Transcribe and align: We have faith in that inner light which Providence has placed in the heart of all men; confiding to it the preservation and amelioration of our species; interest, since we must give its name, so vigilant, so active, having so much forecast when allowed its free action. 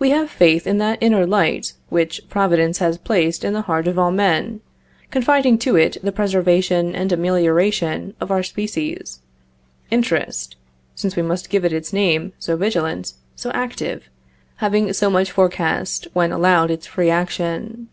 We 0.00 0.10
have 0.10 0.30
faith 0.30 0.66
in 0.66 0.78
that 0.78 0.98
inner 1.00 1.24
light 1.24 1.74
which 1.88 2.22
Providence 2.28 2.78
has 2.78 2.98
placed 2.98 3.44
in 3.44 3.52
the 3.52 3.62
heart 3.62 3.86
of 3.86 3.96
all 3.96 4.10
men; 4.10 4.60
confiding 5.12 5.58
to 5.58 5.76
it 5.76 5.96
the 6.02 6.10
preservation 6.10 6.92
and 6.92 7.12
amelioration 7.12 8.14
of 8.20 8.32
our 8.32 8.42
species; 8.42 9.20
interest, 9.92 10.56
since 10.96 11.14
we 11.14 11.22
must 11.22 11.50
give 11.50 11.64
its 11.64 11.92
name, 11.92 12.32
so 12.36 12.56
vigilant, 12.56 13.12
so 13.36 13.50
active, 13.52 14.08
having 14.56 14.92
so 14.92 15.08
much 15.08 15.30
forecast 15.30 16.08
when 16.14 16.32
allowed 16.32 16.72
its 16.72 16.88
free 16.88 17.08
action. 17.08 17.86